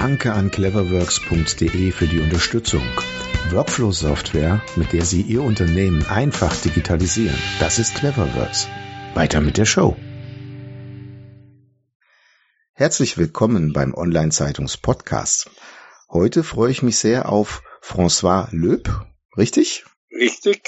[0.00, 2.80] Danke an cleverworks.de für die Unterstützung.
[3.50, 7.36] Workflow-Software, mit der Sie Ihr Unternehmen einfach digitalisieren.
[7.58, 8.66] Das ist Cleverworks.
[9.12, 9.98] Weiter mit der Show.
[12.72, 15.50] Herzlich willkommen beim Online-Zeitungs-Podcast.
[16.08, 19.04] Heute freue ich mich sehr auf François Löb.
[19.36, 19.84] Richtig?
[20.10, 20.62] Richtig.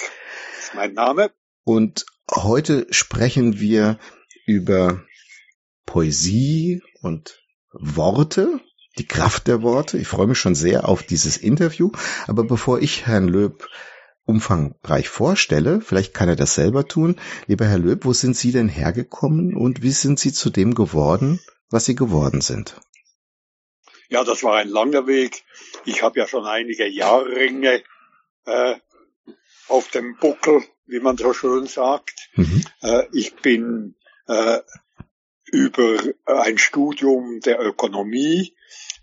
[0.56, 1.30] Das ist mein Name.
[1.64, 3.98] Und heute sprechen wir
[4.44, 5.02] über
[5.86, 8.60] Poesie und Worte
[8.98, 9.98] die Kraft der Worte.
[9.98, 11.90] Ich freue mich schon sehr auf dieses Interview.
[12.26, 13.68] Aber bevor ich Herrn Löb
[14.24, 17.18] umfangreich vorstelle, vielleicht kann er das selber tun.
[17.46, 21.40] Lieber Herr Löb, wo sind Sie denn hergekommen und wie sind Sie zu dem geworden,
[21.70, 22.80] was Sie geworden sind?
[24.08, 25.42] Ja, das war ein langer Weg.
[25.86, 27.82] Ich habe ja schon einige Jahrringe
[28.44, 28.74] äh,
[29.68, 32.28] auf dem Buckel, wie man so schön sagt.
[32.34, 32.64] Mhm.
[32.82, 33.94] Äh, ich bin
[34.26, 34.60] äh,
[35.46, 38.54] über ein Studium der Ökonomie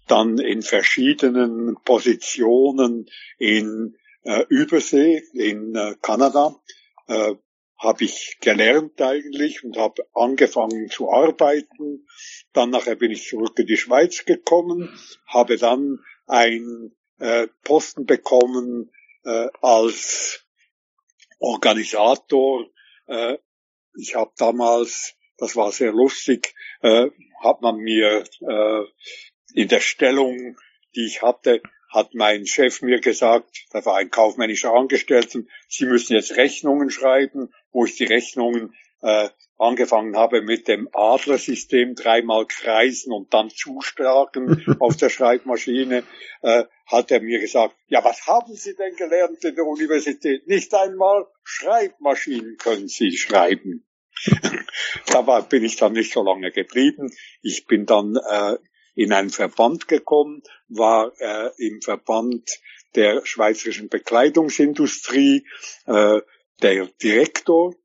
[0.10, 6.56] dann in verschiedenen Positionen in äh, Übersee, in äh, Kanada,
[7.08, 7.36] äh,
[7.78, 12.06] habe ich gelernt eigentlich und habe angefangen zu arbeiten.
[12.52, 18.92] Dann nachher bin ich zurück in die Schweiz gekommen, habe dann einen äh, Posten bekommen
[19.24, 20.46] äh, als
[21.40, 22.66] Organisator.
[23.08, 23.38] Äh,
[23.98, 27.08] ich habe damals, das war sehr lustig, äh,
[27.42, 28.84] hat man mir äh,
[29.54, 30.58] in der Stellung,
[30.96, 36.14] die ich hatte, hat mein Chef mir gesagt, da war ein kaufmännischer Angestellter, Sie müssen
[36.14, 43.12] jetzt Rechnungen schreiben, wo ich die Rechnungen äh, angefangen habe mit dem Adlersystem, dreimal kreisen
[43.12, 46.04] und dann zuschlagen auf der Schreibmaschine,
[46.42, 50.48] äh, hat er mir gesagt, ja, was haben Sie denn gelernt in der Universität?
[50.48, 53.86] Nicht einmal Schreibmaschinen können Sie schreiben.
[55.08, 57.12] da war, bin ich dann nicht so lange geblieben.
[57.42, 58.58] Ich bin dann äh,
[58.96, 62.60] in einen Verband gekommen, war äh, im Verband
[62.96, 65.46] der schweizerischen Bekleidungsindustrie
[65.86, 66.22] äh,
[66.62, 67.76] der Direktor,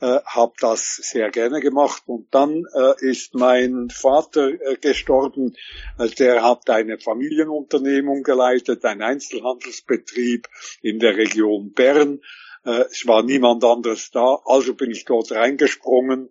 [0.00, 5.56] äh, habe das sehr gerne gemacht und dann äh, ist mein Vater äh, gestorben.
[5.98, 10.48] Äh, der hat eine Familienunternehmung geleitet, ein Einzelhandelsbetrieb
[10.82, 12.20] in der Region Bern.
[12.64, 16.30] Äh, es war niemand anderes da, also bin ich dort reingesprungen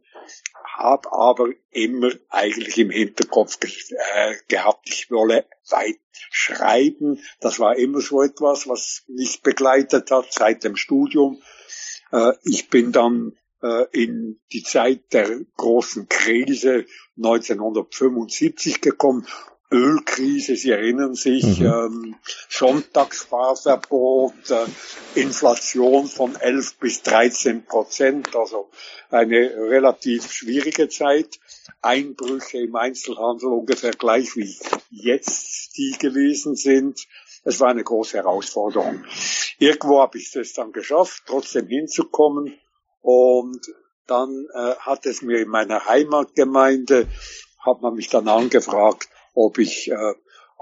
[0.77, 5.99] habe aber immer eigentlich im Hinterkopf äh, gehabt, ich wolle weit
[6.31, 7.19] schreiben.
[7.39, 11.41] Das war immer so etwas, was mich begleitet hat seit dem Studium.
[12.11, 16.85] Äh, ich bin dann äh, in die Zeit der großen Krise
[17.17, 19.27] 1975 gekommen
[19.73, 21.65] Ölkrise, Sie erinnern sich, mhm.
[21.65, 22.15] ähm,
[22.47, 28.69] Sonntagsfahrverbot, äh, Inflation von 11 bis 13 Prozent, also
[29.09, 31.39] eine relativ schwierige Zeit.
[31.81, 34.55] Einbrüche im Einzelhandel ungefähr gleich wie
[34.91, 37.07] jetzt die gewesen sind.
[37.43, 39.03] Es war eine große Herausforderung.
[39.57, 42.57] Irgendwo habe ich es dann geschafft, trotzdem hinzukommen.
[43.01, 43.65] Und
[44.07, 47.07] dann äh, hat es mir in meiner Heimatgemeinde,
[47.59, 50.13] hat man mich dann angefragt, ob ich äh,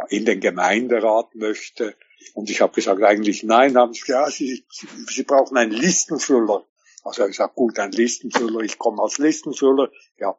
[0.09, 1.95] in den Gemeinderat möchte.
[2.33, 6.65] Und ich habe gesagt, eigentlich nein, haben sie gesagt, ja, sie, sie, brauchen einen Listenfüller.
[7.03, 10.37] Also ich gesagt, gut, ein Listenfüller, ich komme als Listenfüller, ja.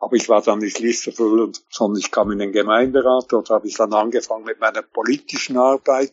[0.00, 3.26] Aber ich war dann nicht Listenfüller, sondern ich kam in den Gemeinderat.
[3.30, 6.12] Dort habe ich dann angefangen mit meiner politischen Arbeit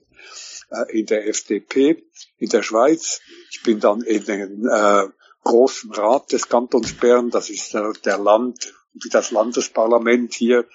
[0.71, 2.03] äh, in der FDP
[2.37, 3.21] in der Schweiz.
[3.51, 5.07] Ich bin dann in den äh,
[5.43, 8.73] großen Rat des Kantons Bern, das ist äh, der Land,
[9.03, 10.65] wie das Landesparlament hier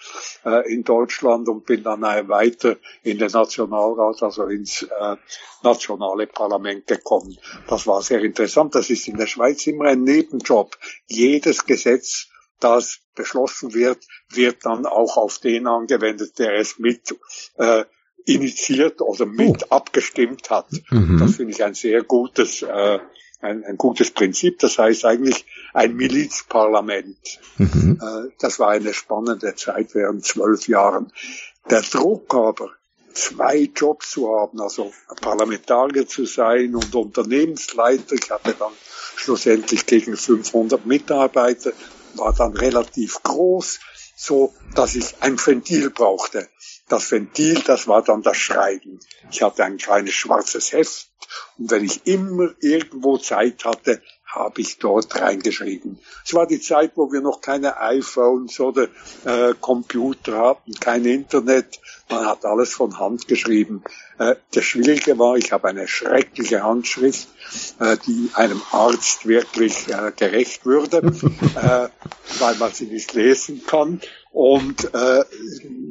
[0.44, 5.16] äh, in Deutschland und bin dann weiter in den Nationalrat, also ins äh,
[5.62, 7.38] nationale Parlament gekommen.
[7.66, 8.74] Das war sehr interessant.
[8.74, 10.76] Das ist in der Schweiz immer ein Nebenjob.
[11.06, 12.28] Jedes Gesetz,
[12.60, 17.18] das beschlossen wird, wird dann auch auf den angewendet, der es mit
[17.56, 17.84] äh,
[18.26, 19.74] initiiert oder mit oh.
[19.74, 20.68] abgestimmt hat.
[20.90, 21.18] Mhm.
[21.18, 22.98] Das finde ich ein sehr gutes äh,
[23.40, 24.58] ein, ein gutes Prinzip.
[24.58, 27.40] Das heißt eigentlich ein Milizparlament.
[27.58, 28.00] Mhm.
[28.00, 31.12] Äh, das war eine spannende Zeit während zwölf Jahren.
[31.68, 32.70] Der Druck aber,
[33.12, 38.14] zwei Jobs zu haben, also Parlamentarier zu sein und Unternehmensleiter.
[38.14, 38.72] Ich hatte dann
[39.16, 41.72] schlussendlich gegen 500 Mitarbeiter,
[42.14, 43.80] war dann relativ groß,
[44.16, 46.48] so dass ich ein Ventil brauchte.
[46.90, 49.00] Das Ventil, das war dann das Schreiben.
[49.30, 51.08] Ich hatte ein kleines schwarzes Heft
[51.58, 55.98] und wenn ich immer irgendwo Zeit hatte, habe ich dort reingeschrieben.
[56.24, 58.88] Es war die Zeit, wo wir noch keine iPhones oder
[59.24, 61.80] äh, Computer hatten, kein Internet.
[62.08, 63.82] Man hat alles von Hand geschrieben.
[64.18, 67.28] Äh, das Schwierige war, ich habe eine schreckliche Handschrift,
[67.80, 70.98] äh, die einem Arzt wirklich äh, gerecht würde,
[71.56, 71.88] äh,
[72.38, 74.00] weil man sie nicht lesen kann.
[74.30, 75.24] Und äh,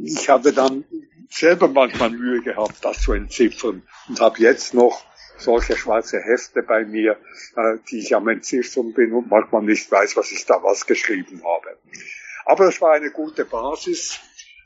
[0.03, 0.85] ich habe dann
[1.29, 5.03] selber manchmal Mühe gehabt, das zu entziffern und habe jetzt noch
[5.37, 7.17] solche schwarze Hefte bei mir,
[7.55, 11.41] äh, die ich am Entziffern bin und manchmal nicht weiß, was ich da was geschrieben
[11.43, 11.77] habe.
[12.45, 14.19] Aber es war eine gute Basis.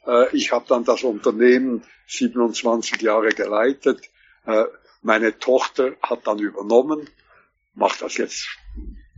[0.08, 4.10] Äh, ich habe dann das Unternehmen 27 Jahre geleitet.
[4.46, 4.66] Äh,
[5.02, 7.10] meine Tochter hat dann übernommen,
[7.76, 8.48] macht das jetzt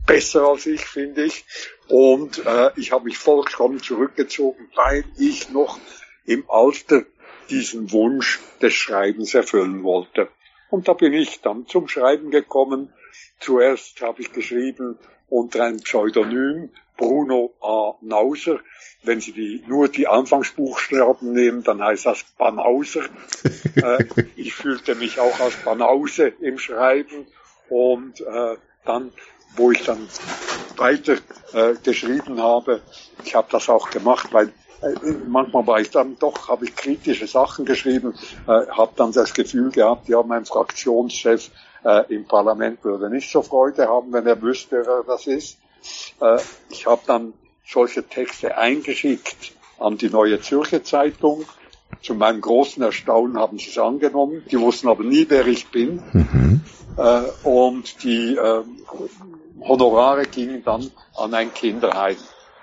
[0.06, 1.46] besser als ich, finde ich.
[1.88, 5.80] Und äh, ich habe mich vollkommen zurückgezogen, weil ich noch
[6.26, 7.04] im Alter
[7.50, 10.30] diesen Wunsch des Schreibens erfüllen wollte.
[10.70, 12.92] Und da bin ich dann zum Schreiben gekommen.
[13.40, 14.98] Zuerst habe ich geschrieben
[15.30, 17.98] unter einem Pseudonym Bruno A.
[18.02, 18.60] Nauser.
[19.04, 23.04] Wenn Sie die, nur die Anfangsbuchstaben nehmen, dann heißt das Banauser.
[23.76, 24.06] äh,
[24.36, 27.28] ich fühlte mich auch als Banause im Schreiben
[27.70, 29.12] und äh, dann,
[29.56, 30.08] wo ich dann
[30.78, 31.16] weiter
[31.54, 32.82] äh, geschrieben habe,
[33.24, 34.48] ich habe das auch gemacht, weil
[34.82, 38.14] äh, manchmal war ich dann doch, habe ich kritische Sachen geschrieben,
[38.48, 41.50] äh, habe dann das Gefühl gehabt, ja, mein Fraktionschef
[41.84, 45.58] äh, im Parlament würde nicht so Freude haben, wenn er wüsste, wer das ist.
[46.20, 46.38] Äh,
[46.70, 47.34] ich habe dann
[47.66, 51.46] solche Texte eingeschickt an die Neue Zürcher Zeitung.
[52.02, 54.44] Zu meinem großen Erstaunen haben sie es angenommen.
[54.52, 56.04] Die wussten aber nie, wer ich bin.
[56.14, 56.62] Mhm.
[56.98, 58.64] Äh, und die äh,
[59.62, 62.18] Honorare gingen dann an ein Kinderheim.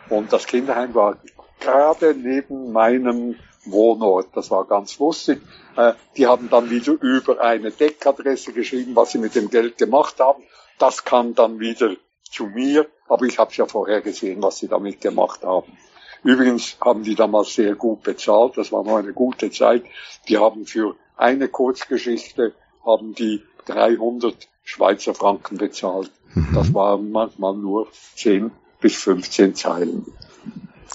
[0.09, 1.19] Und das Kinderheim war
[1.61, 4.29] gerade neben meinem Wohnort.
[4.35, 5.41] Das war ganz lustig.
[5.77, 10.19] Äh, die haben dann wieder über eine Deckadresse geschrieben, was sie mit dem Geld gemacht
[10.21, 10.43] haben.
[10.79, 11.95] Das kam dann wieder
[12.31, 15.77] zu mir, aber ich habe ja vorher gesehen, was sie damit gemacht haben.
[16.25, 19.85] Übrigens haben die damals sehr gut bezahlt, das war noch eine gute Zeit.
[20.29, 22.55] Die haben für eine Kurzgeschichte
[22.85, 26.11] haben die 300 Schweizer Franken bezahlt.
[26.35, 26.49] Mhm.
[26.55, 28.51] Das waren manchmal nur 10
[28.81, 30.07] bis 15 Zeilen.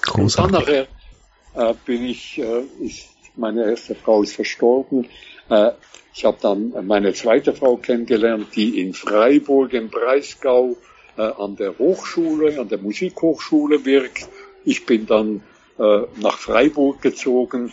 [0.01, 0.37] Großartig.
[0.37, 0.87] Und dann nachher
[1.55, 5.07] äh, bin ich, äh, ich, meine erste Frau ist verstorben.
[5.49, 5.71] Äh,
[6.13, 10.75] ich habe dann meine zweite Frau kennengelernt, die in Freiburg im Breisgau
[11.15, 14.27] äh, an der Hochschule, an der Musikhochschule wirkt.
[14.65, 15.43] Ich bin dann
[15.77, 17.71] äh, nach Freiburg gezogen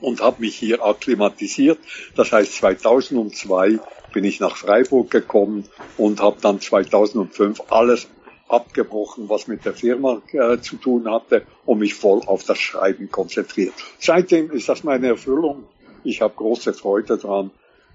[0.00, 1.78] und habe mich hier akklimatisiert.
[2.16, 3.78] Das heißt, 2002
[4.14, 5.64] bin ich nach Freiburg gekommen
[5.98, 8.08] und habe dann 2005 alles
[8.48, 13.10] abgebrochen, was mit der Firma äh, zu tun hatte und mich voll auf das Schreiben
[13.10, 13.74] konzentriert.
[13.98, 15.64] Seitdem ist das meine Erfüllung.
[16.04, 17.50] Ich habe große Freude dran,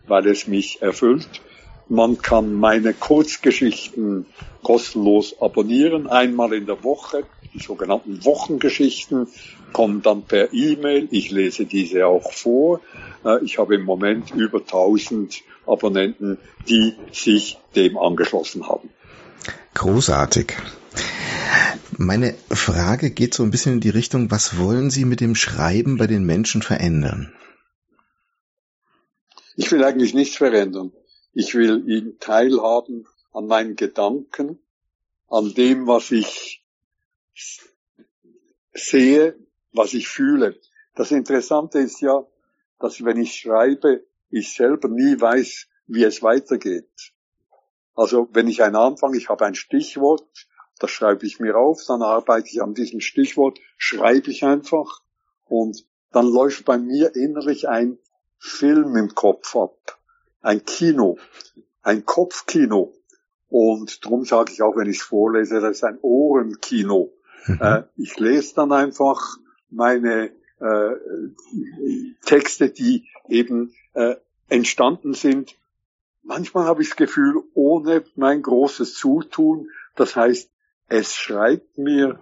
[0.07, 1.27] weil es mich erfüllt.
[1.89, 4.27] Man kann meine Kurzgeschichten
[4.62, 7.25] kostenlos abonnieren, einmal in der Woche.
[7.56, 9.27] Die sogenannten Wochengeschichten
[9.74, 11.07] kommen dann per E-Mail.
[11.09, 12.81] Ich lese diese auch vor.
[13.25, 16.38] Äh, ich habe im Moment über 1000 Abonnenten,
[16.68, 18.89] die sich dem angeschlossen haben.
[19.74, 20.53] Großartig.
[21.97, 25.97] Meine Frage geht so ein bisschen in die Richtung, was wollen Sie mit dem Schreiben
[25.97, 27.33] bei den Menschen verändern?
[29.56, 30.91] Ich will eigentlich nichts verändern.
[31.41, 34.60] Ich will ihn teilhaben an meinen Gedanken,
[35.29, 36.65] an dem, was ich
[38.74, 39.39] sehe,
[39.72, 40.60] was ich fühle.
[40.96, 42.27] Das Interessante ist ja,
[42.79, 47.13] dass wenn ich schreibe, ich selber nie weiß, wie es weitergeht.
[47.96, 50.27] Also wenn ich einen anfange, ich habe ein Stichwort,
[50.77, 55.03] das schreibe ich mir auf, dann arbeite ich an diesem Stichwort, schreibe ich einfach
[55.46, 57.98] und dann läuft bei mir innerlich ein
[58.39, 59.99] Film im Kopf ab,
[60.41, 61.17] ein Kino,
[61.81, 62.93] ein Kopfkino.
[63.50, 67.12] Und darum sage ich auch, wenn ich es vorlese, das ist ein Ohrenkino.
[67.48, 67.60] Mhm.
[67.62, 69.38] Äh, ich lese dann einfach
[69.69, 70.96] meine äh,
[72.25, 74.15] Texte, die eben äh,
[74.50, 75.55] entstanden sind
[76.29, 80.50] manchmal habe ich das Gefühl, ohne mein großes Zutun, das heißt,
[80.88, 82.19] es schreibt mir,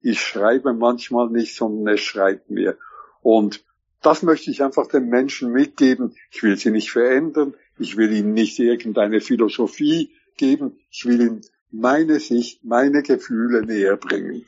[0.00, 2.76] ich schreibe manchmal nicht, sondern es schreibt mir.
[3.22, 3.64] Und
[4.04, 6.14] das möchte ich einfach den Menschen mitgeben.
[6.30, 7.54] Ich will sie nicht verändern.
[7.78, 10.78] Ich will ihnen nicht irgendeine Philosophie geben.
[10.90, 14.44] Ich will ihnen meine Sicht, meine Gefühle näher bringen.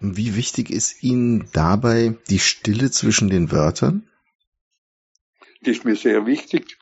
[0.00, 4.06] Wie wichtig ist Ihnen dabei die Stille zwischen den Wörtern?
[5.64, 6.78] die ist mir sehr wichtig.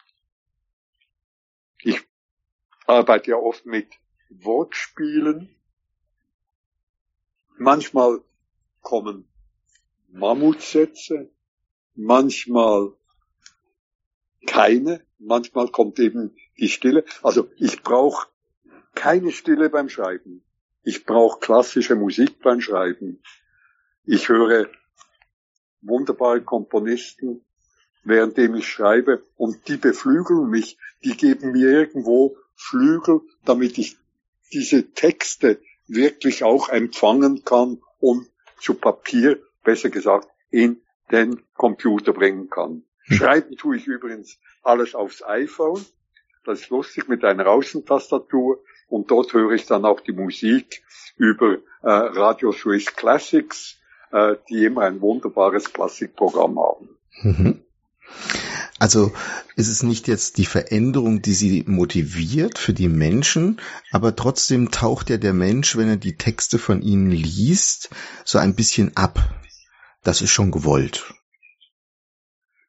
[1.82, 2.00] Ich
[2.86, 3.88] arbeite ja oft mit
[4.28, 5.54] Wortspielen.
[7.58, 8.20] Manchmal
[8.80, 9.28] kommen
[10.12, 11.30] Mammutsätze,
[11.94, 12.92] manchmal
[14.46, 17.04] keine, manchmal kommt eben die Stille.
[17.22, 18.28] Also ich brauche
[18.94, 20.44] keine Stille beim Schreiben.
[20.84, 23.22] Ich brauche klassische Musik beim Schreiben.
[24.04, 24.68] Ich höre
[25.80, 27.44] wunderbare Komponisten,
[28.04, 33.96] währenddem ich schreibe, und die beflügeln mich, die geben mir irgendwo Flügel, damit ich
[34.52, 38.28] diese Texte wirklich auch empfangen kann und
[38.60, 42.84] zu Papier, besser gesagt, in den Computer bringen kann.
[43.04, 43.16] Hm.
[43.16, 45.84] Schreiben tue ich übrigens alles aufs iPhone.
[46.44, 48.62] Das ist lustig mit einer Außentastatur.
[48.88, 50.82] Und dort höre ich dann auch die Musik
[51.16, 53.78] über äh, Radio Swiss Classics,
[54.10, 56.88] äh, die immer ein wunderbares Klassikprogramm haben.
[57.22, 57.62] Mhm.
[58.78, 59.12] Also
[59.54, 63.60] ist es nicht jetzt die Veränderung, die sie motiviert für die Menschen,
[63.92, 67.90] aber trotzdem taucht ja der Mensch, wenn er die Texte von ihnen liest,
[68.24, 69.20] so ein bisschen ab.
[70.02, 71.14] Das ist schon gewollt.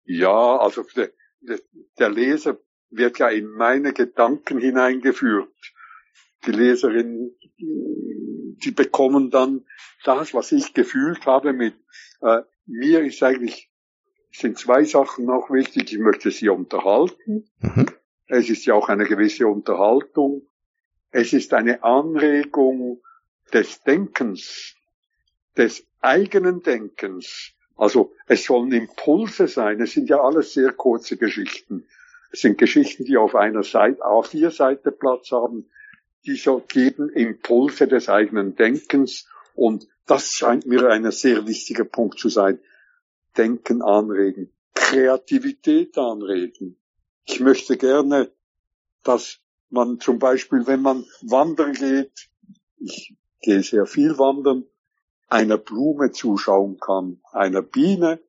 [0.05, 1.11] Ja, also der,
[1.97, 2.59] der Leser
[2.89, 5.49] wird ja in meine Gedanken hineingeführt.
[6.45, 9.65] Die Leserinnen, die bekommen dann
[10.03, 11.75] das, was ich gefühlt habe mit,
[12.21, 13.71] äh, mir ist eigentlich,
[14.31, 15.93] sind zwei Sachen noch wichtig.
[15.93, 17.49] Ich möchte sie unterhalten.
[17.59, 17.85] Mhm.
[18.27, 20.47] Es ist ja auch eine gewisse Unterhaltung.
[21.11, 23.01] Es ist eine Anregung
[23.53, 24.75] des Denkens,
[25.57, 27.53] des eigenen Denkens.
[27.75, 29.81] Also es sollen Impulse sein.
[29.81, 31.85] Es sind ja alles sehr kurze Geschichten.
[32.31, 35.69] Es sind Geschichten, die auf einer Seite, auf vier Seite Platz haben.
[36.25, 39.27] Die so geben Impulse des eigenen Denkens.
[39.55, 42.59] Und das scheint mir ein sehr wichtiger Punkt zu sein.
[43.37, 44.51] Denken anregen.
[44.73, 46.77] Kreativität anregen.
[47.25, 48.31] Ich möchte gerne,
[49.03, 52.29] dass man zum Beispiel, wenn man wandern geht,
[52.77, 54.65] ich gehe sehr viel wandern,
[55.27, 58.21] einer Blume zuschauen kann, einer Biene,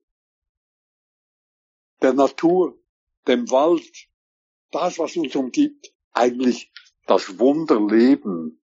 [2.03, 2.79] der Natur,
[3.27, 4.09] dem Wald,
[4.71, 6.73] das, was uns umgibt, eigentlich
[7.07, 8.61] das Wunderleben.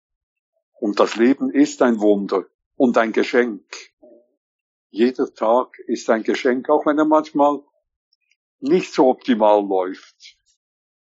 [0.79, 3.63] Und das Leben ist ein Wunder und ein Geschenk.
[4.89, 7.61] Jeder Tag ist ein Geschenk, auch wenn er manchmal
[8.59, 10.37] nicht so optimal läuft,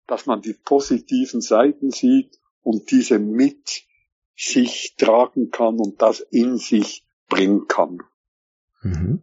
[0.06, 3.84] dass man die positiven Seiten sieht und diese mit
[4.36, 7.98] sich tragen kann und das in sich bringen kann.
[8.82, 9.22] Mhm.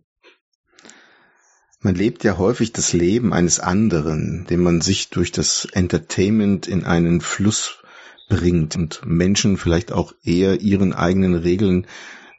[1.81, 6.83] Man lebt ja häufig das Leben eines anderen, dem man sich durch das Entertainment in
[6.83, 7.83] einen Fluss
[8.27, 11.87] bringt und Menschen vielleicht auch eher ihren eigenen Regeln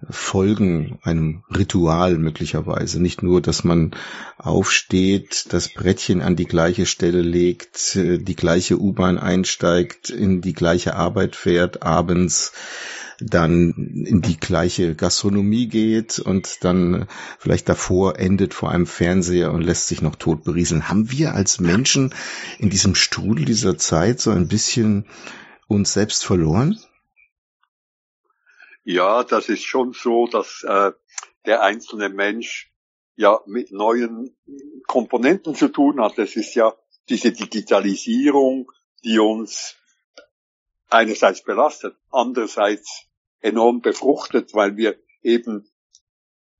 [0.08, 3.00] folgen, einem Ritual möglicherweise.
[3.00, 3.92] Nicht nur, dass man
[4.38, 10.96] aufsteht, das Brettchen an die gleiche Stelle legt, die gleiche U-Bahn einsteigt, in die gleiche
[10.96, 12.52] Arbeit fährt, abends
[13.20, 13.72] dann
[14.06, 17.06] in die gleiche Gastronomie geht und dann
[17.38, 20.88] vielleicht davor endet vor einem Fernseher und lässt sich noch tot berieseln.
[20.88, 22.14] Haben wir als Menschen
[22.58, 25.06] in diesem Strudel dieser Zeit so ein bisschen
[25.68, 26.78] uns selbst verloren?
[28.84, 30.92] Ja, das ist schon so, dass äh,
[31.46, 32.72] der einzelne Mensch
[33.16, 34.34] ja mit neuen
[34.86, 36.18] Komponenten zu tun hat.
[36.18, 36.74] Es ist ja
[37.08, 38.72] diese Digitalisierung,
[39.04, 39.76] die uns
[40.88, 43.10] einerseits belastet, andererseits
[43.40, 45.68] enorm befruchtet, weil wir eben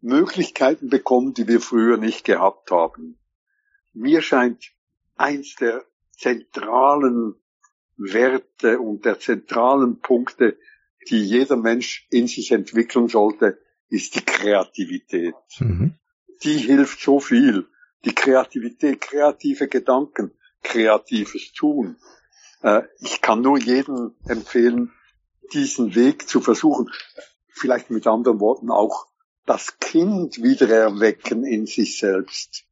[0.01, 3.19] Möglichkeiten bekommen, die wir früher nicht gehabt haben.
[3.93, 4.73] Mir scheint
[5.17, 7.35] eins der zentralen
[7.97, 10.59] Werte und der zentralen Punkte,
[11.09, 13.59] die jeder Mensch in sich entwickeln sollte,
[13.89, 15.35] ist die Kreativität.
[15.59, 15.95] Mhm.
[16.43, 17.67] Die hilft so viel.
[18.05, 20.33] Die Kreativität, kreative Gedanken,
[20.63, 21.97] kreatives Tun.
[22.63, 24.93] Äh, ich kann nur jedem empfehlen,
[25.53, 26.91] diesen Weg zu versuchen,
[27.49, 29.07] vielleicht mit anderen Worten auch
[29.47, 32.65] das Kind wieder erwecken in sich selbst.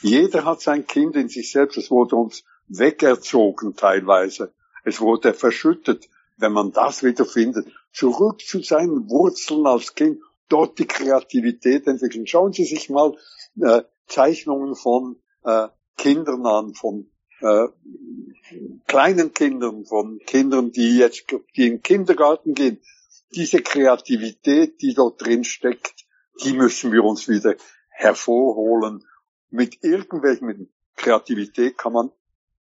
[0.00, 4.52] Jeder hat sein Kind in sich selbst, es wurde uns wegerzogen teilweise,
[4.84, 10.78] es wurde verschüttet, wenn man das wieder findet, zurück zu seinen Wurzeln als Kind, dort
[10.78, 12.26] die Kreativität entwickeln.
[12.26, 13.16] Schauen Sie sich mal
[13.60, 17.66] äh, Zeichnungen von äh, Kindern an, von äh,
[18.86, 21.24] kleinen Kindern, von Kindern, die jetzt
[21.56, 22.80] die in den Kindergarten gehen,
[23.34, 26.06] diese Kreativität, die dort drin steckt,
[26.42, 27.54] die müssen wir uns wieder
[27.88, 29.04] hervorholen.
[29.50, 32.10] Mit irgendwelchen mit Kreativität kann man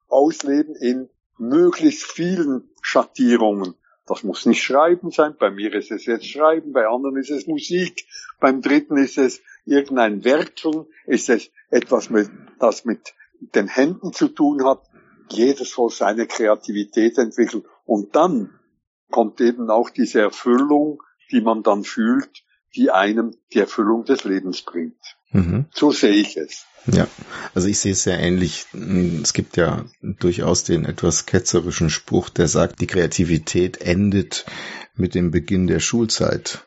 [0.08, 3.74] ausleben in möglichst vielen Schattierungen.
[4.06, 5.36] Das muss nicht Schreiben sein.
[5.38, 8.04] Bei mir ist es jetzt Schreiben, bei anderen ist es Musik,
[8.40, 13.14] beim dritten ist es irgendein Werkeln, ist es etwas, mit, das mit
[13.54, 14.82] den Händen zu tun hat.
[15.30, 17.64] Jeder soll seine Kreativität entwickeln.
[17.84, 18.58] Und dann
[19.10, 22.44] kommt eben auch diese Erfüllung, die man dann fühlt,
[22.74, 25.00] die einem die Erfüllung des Lebens bringt.
[25.32, 25.66] Mhm.
[25.72, 26.66] So sehe ich es.
[26.86, 27.06] Ja,
[27.54, 28.66] also ich sehe es sehr ähnlich.
[29.22, 34.44] Es gibt ja durchaus den etwas ketzerischen Spruch, der sagt, die Kreativität endet
[34.96, 36.66] mit dem Beginn der Schulzeit.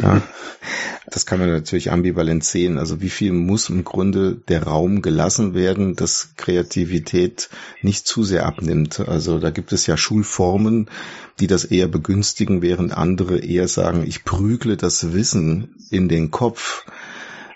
[0.00, 0.22] Ja,
[1.06, 2.78] das kann man natürlich ambivalent sehen.
[2.78, 7.50] Also wie viel muss im Grunde der Raum gelassen werden, dass Kreativität
[7.82, 9.00] nicht zu sehr abnimmt.
[9.00, 10.88] Also da gibt es ja Schulformen,
[11.38, 16.86] die das eher begünstigen, während andere eher sagen, ich prügle das Wissen in den Kopf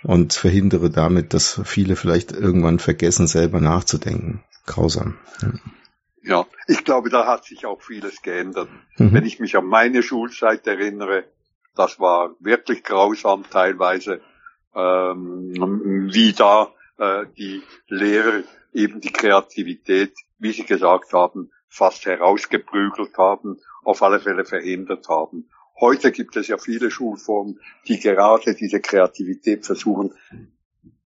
[0.02, 4.42] und verhindere damit, dass viele vielleicht irgendwann vergessen, selber nachzudenken.
[4.66, 5.16] Grausam.
[5.42, 5.52] Ja.
[6.22, 8.68] ja ich glaube, da hat sich auch vieles geändert.
[8.96, 9.12] Mhm.
[9.12, 11.24] Wenn ich mich an meine Schulzeit erinnere,
[11.74, 14.20] das war wirklich grausam teilweise,
[14.74, 23.16] ähm, wie da äh, die Lehrer eben die Kreativität, wie Sie gesagt haben, fast herausgeprügelt
[23.16, 25.48] haben, auf alle Fälle verhindert haben.
[25.80, 30.14] Heute gibt es ja viele Schulformen, die gerade diese Kreativität versuchen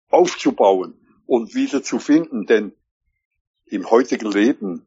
[0.10, 2.74] aufzubauen und wieder zu finden, denn
[3.66, 4.86] im heutigen Leben,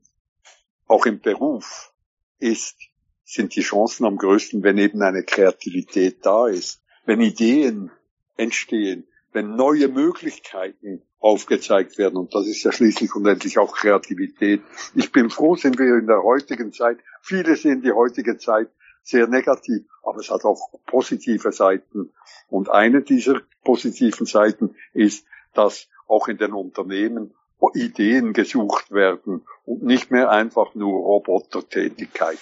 [0.86, 1.92] auch im Beruf,
[2.38, 2.76] ist,
[3.24, 7.90] sind die Chancen am größten, wenn eben eine Kreativität da ist, wenn Ideen
[8.36, 12.16] entstehen, wenn neue Möglichkeiten aufgezeigt werden.
[12.16, 14.62] Und das ist ja schließlich und endlich auch Kreativität.
[14.94, 18.68] Ich bin froh, sind wir in der heutigen Zeit, viele sehen die heutige Zeit
[19.04, 22.12] sehr negativ, aber es hat auch positive Seiten.
[22.48, 27.34] Und eine dieser positiven Seiten ist, dass auch in den Unternehmen
[27.72, 32.38] Ideen gesucht werden und nicht mehr einfach nur Robotertätigkeit.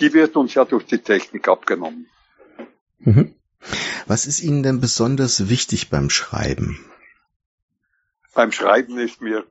[0.00, 2.08] Die wird uns ja durch die Technik abgenommen.
[2.98, 3.34] Mhm.
[4.06, 6.84] Was ist Ihnen denn besonders wichtig beim Schreiben?
[8.34, 9.46] Beim Schreiben ist mir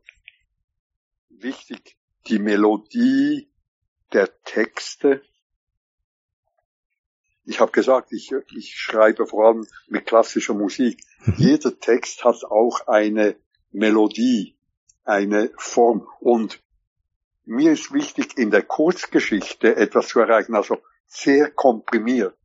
[1.30, 3.50] wichtig die Melodie
[4.12, 5.22] der Texte
[7.46, 11.04] ich habe gesagt, ich, ich schreibe vor allem mit klassischer Musik.
[11.26, 11.34] Mhm.
[11.38, 13.36] Jeder Text hat auch eine
[13.72, 14.56] Melodie,
[15.04, 16.08] eine Form.
[16.20, 16.62] Und
[17.46, 22.38] mir ist wichtig, in der Kurzgeschichte etwas zu erreichen, also sehr komprimiert.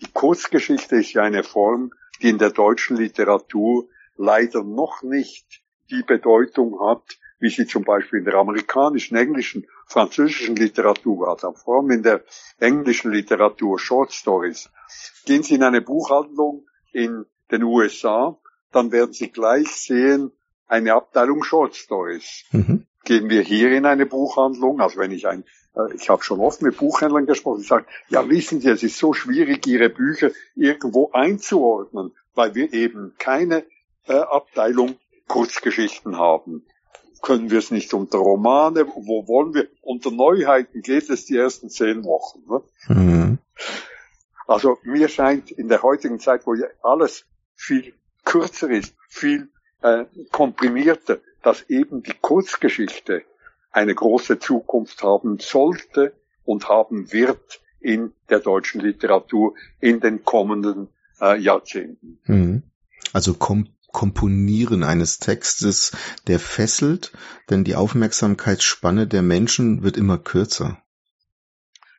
[0.00, 6.02] Die Kurzgeschichte ist ja eine Form, die in der deutschen Literatur leider noch nicht die
[6.02, 11.90] Bedeutung hat, wie sie zum Beispiel in der amerikanischen, englischen, französischen Literatur hat, vor allem
[11.90, 12.22] in der
[12.60, 14.70] englischen Literatur, Short Stories.
[15.24, 18.38] Gehen Sie in eine Buchhandlung in den USA,
[18.72, 20.32] dann werden Sie gleich sehen,
[20.68, 22.44] eine Abteilung Short Stories.
[22.52, 22.86] Mhm.
[23.04, 26.60] Gehen wir hier in eine Buchhandlung, also wenn ich ein, äh, ich habe schon oft
[26.62, 31.10] mit Buchhändlern gesprochen, die sagen, ja wissen Sie, es ist so schwierig, Ihre Bücher irgendwo
[31.12, 33.64] einzuordnen, weil wir eben keine
[34.06, 36.66] äh, Abteilung Kurzgeschichten haben
[37.22, 39.68] können wir es nicht unter Romane, wo wollen wir?
[39.82, 42.42] Unter Neuheiten geht es die ersten zehn Wochen.
[42.48, 42.62] Ne?
[42.88, 43.38] Mhm.
[44.46, 49.48] Also mir scheint in der heutigen Zeit, wo ja alles viel kürzer ist, viel
[49.82, 53.22] äh, komprimierter, dass eben die Kurzgeschichte
[53.70, 60.88] eine große Zukunft haben sollte und haben wird in der deutschen Literatur in den kommenden
[61.20, 62.18] äh, Jahrzehnten.
[62.24, 62.62] Mhm.
[63.12, 67.12] Also kommt Komponieren eines Textes, der fesselt,
[67.48, 70.82] denn die Aufmerksamkeitsspanne der Menschen wird immer kürzer.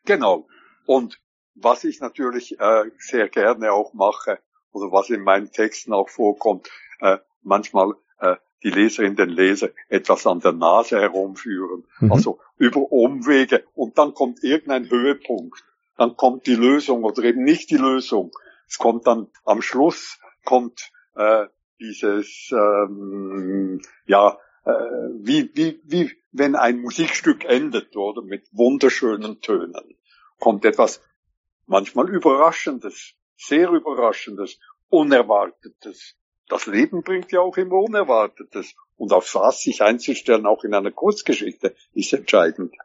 [0.06, 0.48] Genau.
[0.86, 1.20] Und
[1.56, 4.40] was ich natürlich äh, sehr gerne auch mache,
[4.72, 10.26] oder was in meinen Texten auch vorkommt, äh, manchmal äh, die Leserin, den Leser etwas
[10.28, 12.12] an der Nase herumführen, mhm.
[12.12, 15.64] also über Umwege und dann kommt irgendein Höhepunkt,
[15.98, 18.32] dann kommt die Lösung oder eben nicht die Lösung.
[18.68, 21.46] Es kommt dann am Schluss kommt äh,
[21.82, 24.72] dieses, ähm, ja, äh,
[25.20, 29.98] wie, wie, wie wenn ein Musikstück endet, oder mit wunderschönen Tönen,
[30.40, 31.02] kommt etwas
[31.66, 36.16] manchmal Überraschendes, sehr Überraschendes, Unerwartetes.
[36.48, 38.76] Das Leben bringt ja auch immer Unerwartetes.
[38.98, 42.76] Und auf was sich einzustellen, auch in einer Kurzgeschichte, ist entscheidend.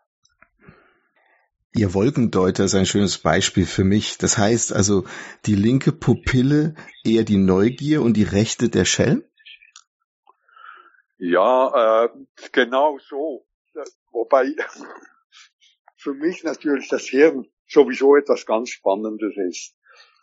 [1.76, 4.16] Ihr Wolkendeuter ist ein schönes Beispiel für mich.
[4.16, 5.04] Das heißt also,
[5.44, 9.24] die linke Pupille eher die Neugier und die rechte der Schelm?
[11.18, 12.08] Ja, äh,
[12.52, 13.46] genau so.
[14.10, 14.54] Wobei
[15.96, 19.76] für mich natürlich das Hirn sowieso etwas ganz Spannendes ist.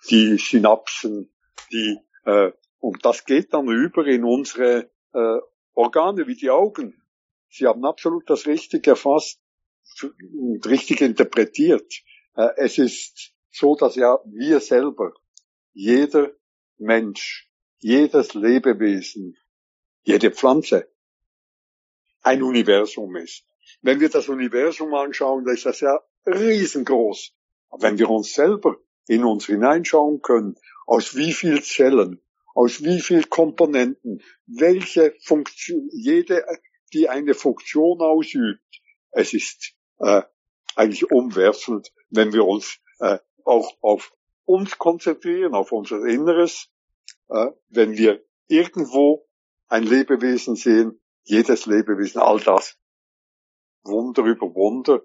[0.10, 1.32] Die Synapsen,
[1.72, 5.38] die äh, und das geht dann über in unsere äh,
[5.76, 7.00] Organe wie die Augen.
[7.48, 9.43] Sie haben absolut das Richtige erfasst
[10.66, 11.94] richtig interpretiert.
[12.36, 15.14] Äh, es ist so, dass ja wir selber,
[15.74, 16.32] jeder
[16.78, 19.38] Mensch, jedes Lebewesen,
[20.04, 20.90] jede Pflanze
[22.22, 23.46] ein Universum ist.
[23.82, 27.34] Wenn wir das Universum anschauen, dann ist das ja riesengroß.
[27.80, 32.22] Wenn wir uns selber in uns hineinschauen können aus wie viel Zellen,
[32.54, 36.46] aus wie viel Komponenten, welche Funktion, jede,
[36.94, 38.73] die eine Funktion ausübt.
[39.14, 40.22] Es ist äh,
[40.76, 44.14] eigentlich umwerfend, wenn wir uns äh, auch auf
[44.46, 46.70] uns konzentrieren, auf unser Inneres,
[47.30, 49.28] äh, wenn wir irgendwo
[49.68, 52.78] ein Lebewesen sehen, jedes Lebewesen, all das,
[53.84, 55.02] Wunder über Wunder,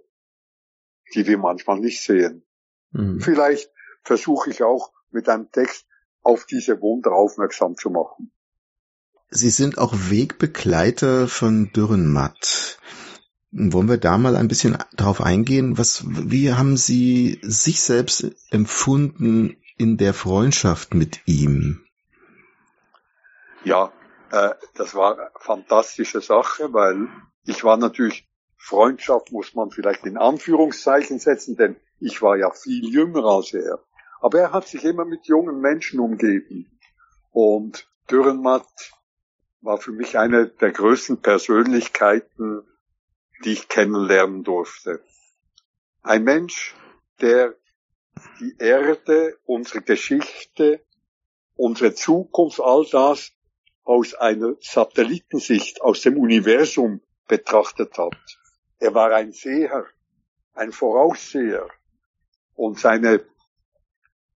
[1.14, 2.44] die wir manchmal nicht sehen.
[2.90, 3.20] Mhm.
[3.20, 3.70] Vielleicht
[4.02, 5.86] versuche ich auch mit einem Text
[6.22, 8.32] auf diese Wunder aufmerksam zu machen.
[9.30, 12.78] Sie sind auch Wegbegleiter von Dürrenmatt.
[13.50, 15.78] Wollen wir da mal ein bisschen drauf eingehen?
[15.78, 21.84] Was, wie haben Sie sich selbst empfunden in der Freundschaft mit ihm?
[23.64, 23.90] Ja,
[24.30, 27.08] äh, das war eine fantastische Sache, weil
[27.44, 32.84] ich war natürlich, Freundschaft muss man vielleicht in Anführungszeichen setzen, denn ich war ja viel
[32.92, 33.82] jünger als er.
[34.20, 36.78] Aber er hat sich immer mit jungen Menschen umgeben.
[37.30, 38.92] Und Dürrenmatt
[39.62, 42.62] war für mich eine der größten Persönlichkeiten
[43.44, 45.02] die ich kennenlernen durfte.
[46.02, 46.74] Ein Mensch,
[47.20, 47.54] der
[48.40, 50.84] die Erde, unsere Geschichte,
[51.54, 53.32] unsere Zukunft, all das
[53.84, 58.16] aus einer Satellitensicht, aus dem Universum betrachtet hat.
[58.78, 59.86] Er war ein Seher,
[60.54, 61.68] ein Vorausseher.
[62.54, 63.24] Und seine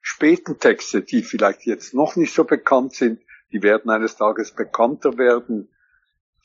[0.00, 5.18] späten Texte, die vielleicht jetzt noch nicht so bekannt sind, die werden eines Tages bekannter
[5.18, 5.74] werden,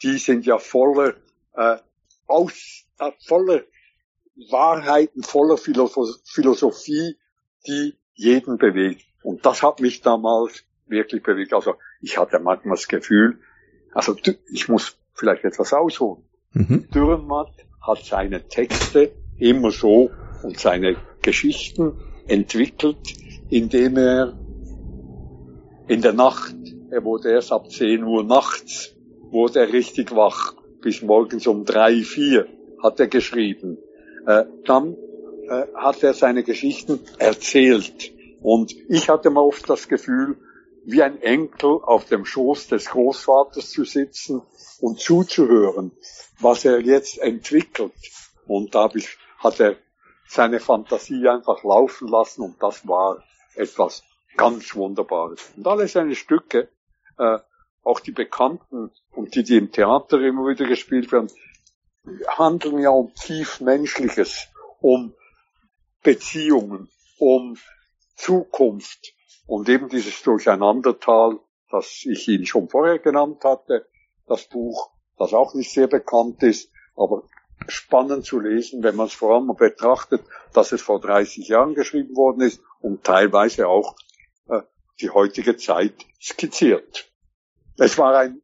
[0.02, 1.16] die sind ja voller
[1.54, 1.78] äh,
[2.28, 2.86] aus,
[3.26, 3.62] voller
[4.50, 7.18] Wahrheiten, voller Philosophie,
[7.68, 9.06] die jeden bewegt.
[9.24, 11.54] Und das hat mich damals wirklich bewegt.
[11.54, 13.40] Also ich hatte manchmal das Gefühl,
[13.94, 14.16] also
[14.52, 16.24] ich muss vielleicht etwas ausholen.
[16.52, 16.88] Mhm.
[16.94, 20.12] Dürrenmatt hat seine Texte immer so
[20.44, 22.98] und seine Geschichten entwickelt,
[23.50, 24.38] indem er
[25.88, 26.56] in der Nacht,
[26.92, 28.96] er wurde erst ab 10 Uhr nachts,
[29.32, 30.54] wurde er richtig wach
[30.86, 32.48] bis morgens um drei, vier
[32.82, 33.80] hat er geschrieben.
[34.28, 34.96] Äh, dann
[35.50, 38.14] äh, hat er seine Geschichten erzählt.
[38.44, 40.38] Und ich hatte mal oft das Gefühl,
[40.86, 44.44] wie ein Enkel auf dem Schoß des Großvaters zu sitzen
[44.80, 45.92] und zuzuhören,
[46.40, 47.94] was er jetzt entwickelt.
[48.46, 48.88] Und da
[49.40, 49.78] hat er
[50.28, 53.24] seine Fantasie einfach laufen lassen und das war
[53.56, 54.04] etwas
[54.38, 55.52] ganz Wunderbares.
[55.58, 56.70] Und alle seine Stücke
[57.18, 57.40] äh,
[57.86, 61.30] auch die bekannten und die, die im Theater immer wieder gespielt werden,
[62.28, 64.48] handeln ja um tief Menschliches,
[64.82, 65.14] um
[66.04, 67.58] Beziehungen, um
[68.16, 69.14] Zukunft
[69.46, 73.88] und eben dieses Durcheinandertal, das ich Ihnen schon vorher genannt hatte,
[74.28, 77.24] das Buch, das auch nicht sehr bekannt ist, aber
[77.68, 82.16] spannend zu lesen, wenn man es vor allem betrachtet, dass es vor 30 Jahren geschrieben
[82.16, 83.96] worden ist und teilweise auch
[84.48, 84.62] äh,
[85.00, 87.12] die heutige Zeit skizziert.
[87.78, 88.42] Es war ein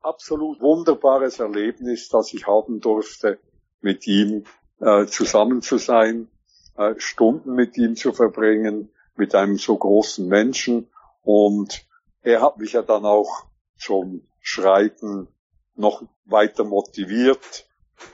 [0.00, 3.38] absolut wunderbares Erlebnis, das ich haben durfte,
[3.80, 4.44] mit ihm
[4.80, 6.28] äh, zusammen zu sein,
[6.76, 10.88] äh, Stunden mit ihm zu verbringen, mit einem so großen Menschen.
[11.22, 11.84] Und
[12.22, 15.28] er hat mich ja dann auch zum Schreiben
[15.74, 17.66] noch weiter motiviert,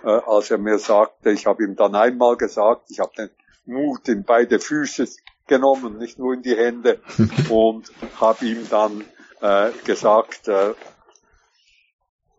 [0.04, 3.30] äh, als er mir sagte, ich habe ihm dann einmal gesagt, ich habe den
[3.66, 5.06] Mut in beide Füße
[5.46, 7.00] genommen, nicht nur in die Hände,
[7.50, 9.04] und habe ihm dann
[9.40, 10.74] äh, gesagt, äh,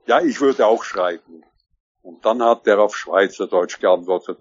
[0.05, 1.43] ja, ich würde auch schreiben.
[2.01, 4.39] Und dann hat er auf Schweizerdeutsch geantwortet,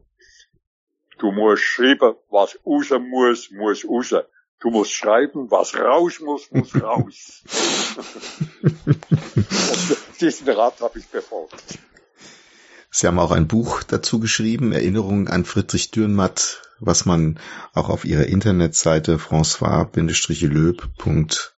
[1.19, 4.14] du musst schreiben, was raus muss, muss raus.
[4.61, 7.42] Du musst schreiben, was raus muss, muss raus.
[8.87, 11.79] Und diesen Rat habe ich befolgt.
[12.90, 17.38] Sie haben auch ein Buch dazu geschrieben, Erinnerungen an Friedrich Dürrenmatt, was man
[17.75, 19.19] auch auf ihrer Internetseite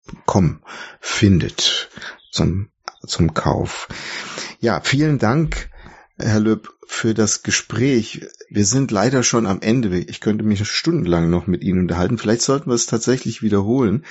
[0.07, 0.59] françois-löb.com
[0.99, 1.89] findet
[2.31, 2.69] zum,
[3.05, 3.87] zum Kauf.
[4.59, 5.69] Ja, vielen Dank,
[6.17, 8.25] Herr Löb, für das Gespräch.
[8.49, 9.97] Wir sind leider schon am Ende.
[9.97, 12.17] Ich könnte mich stundenlang noch mit Ihnen unterhalten.
[12.17, 14.05] Vielleicht sollten wir es tatsächlich wiederholen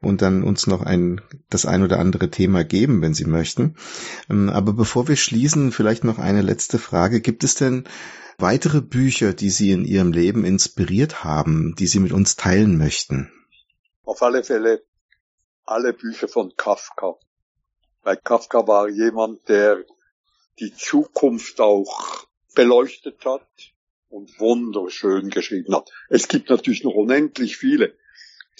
[0.00, 3.76] und dann uns noch ein, das ein oder andere Thema geben, wenn Sie möchten.
[4.28, 7.20] Ähm, aber bevor wir schließen, vielleicht noch eine letzte Frage.
[7.20, 7.84] Gibt es denn
[8.38, 13.30] weitere Bücher, die Sie in Ihrem Leben inspiriert haben, die Sie mit uns teilen möchten?
[14.04, 14.82] Auf alle Fälle
[15.64, 17.16] alle Bücher von Kafka.
[18.02, 19.84] Weil Kafka war jemand, der
[20.58, 23.48] die Zukunft auch beleuchtet hat
[24.08, 25.90] und wunderschön geschrieben hat.
[26.08, 27.96] Es gibt natürlich noch unendlich viele,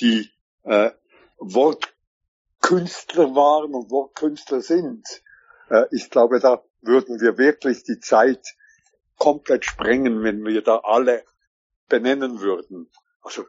[0.00, 0.30] die
[0.62, 0.90] äh,
[1.38, 5.06] Wortkünstler waren und Wortkünstler sind.
[5.68, 8.56] Äh, ich glaube, da würden wir wirklich die Zeit
[9.18, 11.24] komplett sprengen, wenn wir da alle
[11.88, 12.90] benennen würden.
[13.20, 13.44] Also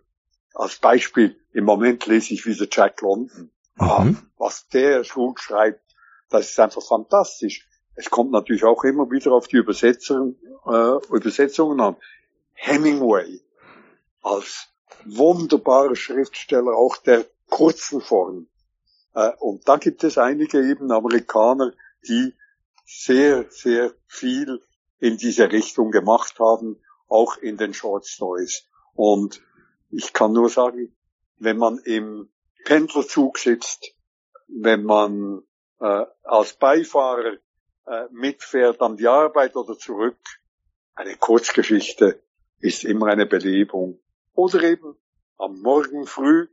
[0.53, 3.51] als Beispiel, im Moment lese ich wieder Jack London.
[3.77, 4.17] Ah, mhm.
[4.37, 5.81] was der Schul schreibt,
[6.29, 7.67] das ist einfach fantastisch.
[7.95, 10.35] Es kommt natürlich auch immer wieder auf die Übersetzung,
[10.65, 11.95] äh, Übersetzungen an.
[12.53, 13.41] Hemingway
[14.21, 14.69] als
[15.05, 18.47] wunderbarer Schriftsteller auch der kurzen Form.
[19.15, 21.73] Äh, und da gibt es einige eben Amerikaner,
[22.07, 22.33] die
[22.85, 24.61] sehr, sehr viel
[24.99, 28.65] in diese Richtung gemacht haben, auch in den Short Stories.
[28.93, 29.41] Und
[29.95, 30.95] ich kann nur sagen,
[31.37, 32.29] wenn man im
[32.65, 33.93] Pendlerzug sitzt,
[34.47, 35.41] wenn man
[35.79, 37.37] äh, als Beifahrer
[37.85, 40.17] äh, mitfährt an die Arbeit oder zurück,
[40.95, 42.23] eine Kurzgeschichte
[42.59, 43.99] ist immer eine Belebung.
[44.33, 44.95] Oder eben
[45.37, 46.47] am Morgen früh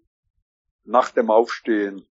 [0.84, 2.06] nach dem Aufstehen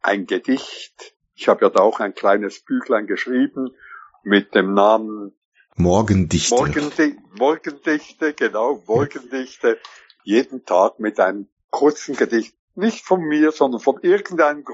[0.00, 1.14] ein Gedicht.
[1.34, 3.74] Ich habe ja da auch ein kleines Büchlein geschrieben
[4.22, 5.34] mit dem Namen
[5.76, 6.54] Morgendichte.
[6.54, 9.78] Morgendi Morgendichte, genau, Morgendichte.
[10.24, 12.54] Jeden Tag mit einem kurzen Gedicht.
[12.74, 14.64] Nicht von mir, sondern von irgendeinem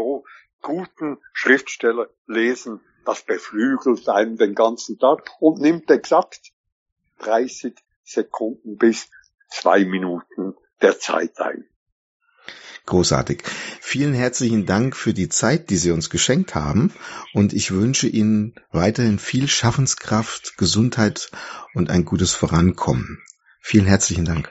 [0.61, 2.81] guten Schriftsteller lesen.
[3.05, 6.53] Das beflügelt einen den ganzen Tag und nimmt exakt
[7.21, 9.09] 30 Sekunden bis
[9.51, 11.65] zwei Minuten der Zeit ein.
[12.87, 13.43] Großartig.
[13.81, 16.93] Vielen herzlichen Dank für die Zeit, die Sie uns geschenkt haben.
[17.35, 21.31] Und ich wünsche Ihnen weiterhin viel Schaffenskraft, Gesundheit
[21.75, 23.23] und ein gutes Vorankommen.
[23.61, 24.51] Vielen herzlichen Dank.